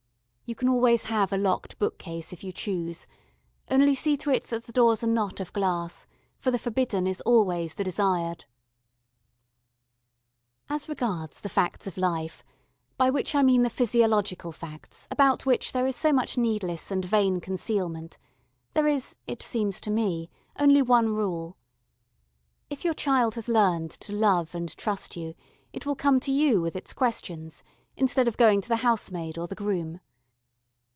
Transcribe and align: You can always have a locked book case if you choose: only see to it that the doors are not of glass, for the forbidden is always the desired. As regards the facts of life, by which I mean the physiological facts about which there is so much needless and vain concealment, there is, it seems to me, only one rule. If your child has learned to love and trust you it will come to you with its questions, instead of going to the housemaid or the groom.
You 0.51 0.55
can 0.55 0.67
always 0.67 1.05
have 1.05 1.31
a 1.31 1.37
locked 1.37 1.79
book 1.79 1.97
case 1.97 2.33
if 2.33 2.43
you 2.43 2.51
choose: 2.51 3.07
only 3.69 3.95
see 3.95 4.17
to 4.17 4.29
it 4.29 4.43
that 4.47 4.65
the 4.65 4.73
doors 4.73 5.01
are 5.01 5.07
not 5.07 5.39
of 5.39 5.53
glass, 5.53 6.05
for 6.37 6.51
the 6.51 6.59
forbidden 6.59 7.07
is 7.07 7.21
always 7.21 7.75
the 7.75 7.85
desired. 7.85 8.43
As 10.69 10.89
regards 10.89 11.39
the 11.39 11.47
facts 11.47 11.87
of 11.87 11.95
life, 11.95 12.43
by 12.97 13.09
which 13.09 13.33
I 13.33 13.43
mean 13.43 13.61
the 13.61 13.69
physiological 13.69 14.51
facts 14.51 15.07
about 15.09 15.45
which 15.45 15.71
there 15.71 15.87
is 15.87 15.95
so 15.95 16.11
much 16.11 16.37
needless 16.37 16.91
and 16.91 17.05
vain 17.05 17.39
concealment, 17.39 18.19
there 18.73 18.87
is, 18.87 19.17
it 19.27 19.41
seems 19.41 19.79
to 19.79 19.89
me, 19.89 20.29
only 20.59 20.81
one 20.81 21.15
rule. 21.15 21.55
If 22.69 22.83
your 22.83 22.93
child 22.93 23.35
has 23.35 23.47
learned 23.47 23.91
to 23.91 24.11
love 24.11 24.53
and 24.53 24.67
trust 24.75 25.15
you 25.15 25.33
it 25.71 25.85
will 25.85 25.95
come 25.95 26.19
to 26.19 26.31
you 26.33 26.59
with 26.61 26.75
its 26.75 26.91
questions, 26.91 27.63
instead 27.95 28.27
of 28.27 28.35
going 28.35 28.59
to 28.59 28.67
the 28.67 28.77
housemaid 28.83 29.37
or 29.37 29.47
the 29.47 29.55
groom. 29.55 30.01